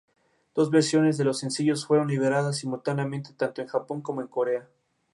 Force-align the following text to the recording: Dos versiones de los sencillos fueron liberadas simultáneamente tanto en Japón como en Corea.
Dos 0.55 0.71
versiones 0.71 1.19
de 1.19 1.25
los 1.25 1.37
sencillos 1.37 1.85
fueron 1.85 2.07
liberadas 2.07 2.57
simultáneamente 2.57 3.33
tanto 3.33 3.61
en 3.61 3.67
Japón 3.67 4.01
como 4.01 4.21
en 4.21 4.27
Corea. 4.29 4.67